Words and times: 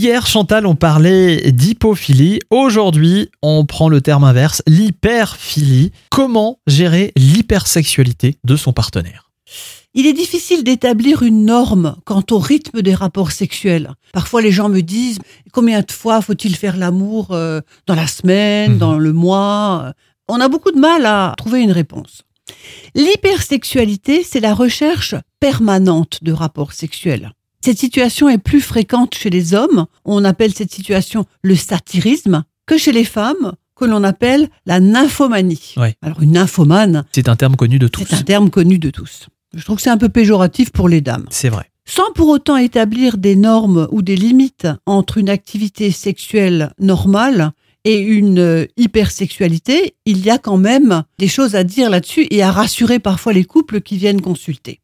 Hier, 0.00 0.28
Chantal, 0.28 0.64
on 0.64 0.76
parlait 0.76 1.50
d'hypophilie. 1.50 2.38
Aujourd'hui, 2.50 3.30
on 3.42 3.64
prend 3.66 3.88
le 3.88 4.00
terme 4.00 4.22
inverse, 4.22 4.62
l'hyperphilie. 4.68 5.90
Comment 6.08 6.60
gérer 6.68 7.12
l'hypersexualité 7.16 8.38
de 8.44 8.54
son 8.54 8.72
partenaire? 8.72 9.28
Il 9.94 10.06
est 10.06 10.12
difficile 10.12 10.62
d'établir 10.62 11.24
une 11.24 11.44
norme 11.44 11.96
quant 12.04 12.22
au 12.30 12.38
rythme 12.38 12.80
des 12.80 12.94
rapports 12.94 13.32
sexuels. 13.32 13.90
Parfois, 14.12 14.40
les 14.40 14.52
gens 14.52 14.68
me 14.68 14.82
disent 14.82 15.18
combien 15.52 15.80
de 15.80 15.90
fois 15.90 16.22
faut-il 16.22 16.54
faire 16.54 16.76
l'amour 16.76 17.32
euh, 17.32 17.60
dans 17.88 17.96
la 17.96 18.06
semaine, 18.06 18.74
Mhm. 18.74 18.78
dans 18.78 18.96
le 18.98 19.12
mois? 19.12 19.94
On 20.28 20.40
a 20.40 20.46
beaucoup 20.48 20.70
de 20.70 20.78
mal 20.78 21.06
à 21.06 21.34
trouver 21.36 21.60
une 21.60 21.72
réponse. 21.72 22.22
L'hypersexualité, 22.94 24.22
c'est 24.22 24.38
la 24.38 24.54
recherche 24.54 25.16
permanente 25.40 26.20
de 26.22 26.30
rapports 26.30 26.72
sexuels. 26.72 27.32
Cette 27.64 27.78
situation 27.78 28.28
est 28.28 28.38
plus 28.38 28.60
fréquente 28.60 29.14
chez 29.14 29.30
les 29.30 29.54
hommes, 29.54 29.86
on 30.04 30.24
appelle 30.24 30.54
cette 30.54 30.72
situation 30.72 31.26
le 31.42 31.56
satirisme, 31.56 32.44
que 32.66 32.78
chez 32.78 32.92
les 32.92 33.04
femmes, 33.04 33.54
que 33.74 33.84
l'on 33.84 34.04
appelle 34.04 34.48
la 34.66 34.80
nymphomanie. 34.80 35.74
Ouais. 35.76 35.96
Alors 36.02 36.22
une 36.22 36.32
nymphomane, 36.32 37.04
C'est 37.12 37.28
un 37.28 37.36
terme 37.36 37.56
connu 37.56 37.78
de 37.78 37.88
tous. 37.88 38.04
c'est 38.08 38.14
un 38.16 38.22
terme 38.22 38.50
connu 38.50 38.78
de 38.78 38.90
tous. 38.90 39.28
Je 39.56 39.64
trouve 39.64 39.76
que 39.76 39.82
c'est 39.82 39.90
un 39.90 39.98
peu 39.98 40.08
péjoratif 40.08 40.70
pour 40.70 40.88
les 40.88 41.00
dames. 41.00 41.26
C'est 41.30 41.48
vrai. 41.48 41.70
Sans 41.86 42.12
pour 42.14 42.28
autant 42.28 42.56
établir 42.58 43.16
des 43.16 43.34
normes 43.34 43.88
ou 43.90 44.02
des 44.02 44.16
limites 44.16 44.68
entre 44.84 45.16
une 45.18 45.30
activité 45.30 45.90
sexuelle 45.90 46.72
normale 46.78 47.52
et 47.84 47.98
une 47.98 48.38
euh, 48.40 48.66
hypersexualité, 48.76 49.94
il 50.04 50.24
y 50.24 50.30
a 50.30 50.38
quand 50.38 50.58
même 50.58 51.02
des 51.18 51.28
choses 51.28 51.54
à 51.54 51.64
dire 51.64 51.88
là-dessus 51.90 52.26
et 52.30 52.42
à 52.42 52.50
rassurer 52.52 52.98
parfois 52.98 53.32
les 53.32 53.44
couples 53.44 53.80
qui 53.80 53.96
viennent 53.96 54.20
consulter. 54.20 54.80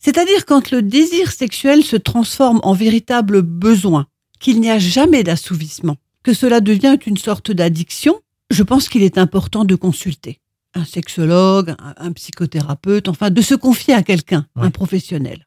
C'est-à-dire 0.00 0.46
quand 0.46 0.70
le 0.70 0.82
désir 0.82 1.30
sexuel 1.30 1.84
se 1.84 1.96
transforme 1.96 2.60
en 2.62 2.72
véritable 2.72 3.42
besoin, 3.42 4.06
qu'il 4.40 4.60
n'y 4.60 4.70
a 4.70 4.78
jamais 4.78 5.22
d'assouvissement, 5.22 5.96
que 6.22 6.32
cela 6.32 6.60
devient 6.60 6.96
une 7.06 7.18
sorte 7.18 7.52
d'addiction, 7.52 8.18
je 8.50 8.62
pense 8.62 8.88
qu'il 8.88 9.02
est 9.02 9.18
important 9.18 9.64
de 9.64 9.74
consulter 9.74 10.40
un 10.74 10.84
sexologue, 10.84 11.74
un, 11.96 12.12
psychothérapeute, 12.12 13.08
enfin 13.08 13.30
de 13.30 13.42
se 13.42 13.54
confier 13.54 13.94
à 13.94 14.02
quelqu'un, 14.02 14.46
Ouais. 14.56 14.66
un 14.66 14.70
professionnel. 14.70 15.46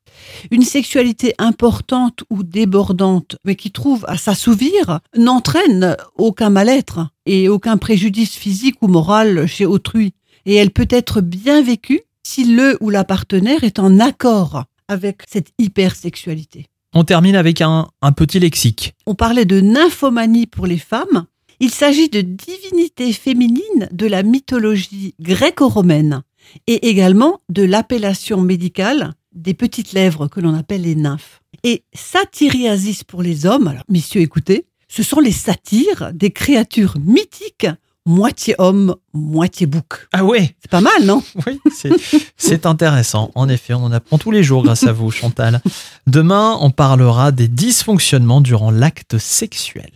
Une 0.51 0.63
sexualité 0.63 1.33
importante 1.37 2.23
ou 2.29 2.43
débordante, 2.43 3.37
mais 3.45 3.55
qui 3.55 3.71
trouve 3.71 4.05
à 4.07 4.17
s'assouvir, 4.17 4.99
n'entraîne 5.17 5.95
aucun 6.17 6.49
mal-être 6.49 7.07
et 7.25 7.47
aucun 7.49 7.77
préjudice 7.77 8.35
physique 8.35 8.75
ou 8.81 8.87
moral 8.87 9.47
chez 9.47 9.65
autrui. 9.65 10.13
Et 10.45 10.55
elle 10.55 10.71
peut 10.71 10.87
être 10.89 11.21
bien 11.21 11.61
vécue 11.61 12.01
si 12.25 12.45
le 12.45 12.77
ou 12.81 12.89
la 12.89 13.03
partenaire 13.03 13.63
est 13.63 13.79
en 13.79 13.99
accord 13.99 14.65
avec 14.87 15.21
cette 15.27 15.51
hypersexualité. 15.59 16.67
On 16.93 17.03
termine 17.03 17.35
avec 17.35 17.61
un, 17.61 17.87
un 18.01 18.11
petit 18.11 18.39
lexique. 18.39 18.93
On 19.05 19.15
parlait 19.15 19.45
de 19.45 19.59
nymphomanie 19.59 20.47
pour 20.47 20.67
les 20.67 20.77
femmes. 20.77 21.25
Il 21.59 21.71
s'agit 21.71 22.09
de 22.09 22.21
divinités 22.21 23.13
féminines 23.13 23.89
de 23.91 24.05
la 24.05 24.23
mythologie 24.23 25.15
gréco-romaine 25.19 26.23
et 26.67 26.89
également 26.89 27.41
de 27.49 27.63
l'appellation 27.63 28.41
médicale 28.41 29.13
des 29.33 29.53
petites 29.53 29.93
lèvres 29.93 30.27
que 30.27 30.39
l'on 30.39 30.53
appelle 30.53 30.81
les 30.81 30.95
nymphes. 30.95 31.41
Et 31.63 31.83
satyriasis 31.93 33.03
pour 33.03 33.23
les 33.23 33.45
hommes, 33.45 33.67
alors 33.67 33.85
messieurs 33.89 34.21
écoutez, 34.21 34.65
ce 34.87 35.01
sont 35.01 35.19
les 35.19 35.31
satyres, 35.31 36.11
des 36.13 36.31
créatures 36.31 36.97
mythiques, 36.99 37.67
moitié 38.05 38.55
homme, 38.57 38.95
moitié 39.13 39.65
bouc. 39.65 40.07
Ah 40.11 40.23
ouais 40.23 40.55
C'est 40.61 40.69
pas 40.71 40.81
mal, 40.81 41.03
non 41.05 41.23
Oui, 41.47 41.59
c'est- 41.73 41.93
c'est 42.37 42.65
intéressant. 42.65 43.31
En 43.35 43.47
effet, 43.49 43.73
on 43.73 43.83
en 43.85 43.91
apprend 43.91 44.17
tous 44.17 44.31
les 44.31 44.43
jours 44.43 44.63
grâce 44.63 44.83
à 44.83 44.91
vous, 44.91 45.09
Chantal. 45.11 45.61
Demain, 46.07 46.57
on 46.59 46.69
parlera 46.71 47.31
des 47.31 47.47
dysfonctionnements 47.47 48.41
durant 48.41 48.71
l'acte 48.71 49.17
sexuel. 49.17 49.91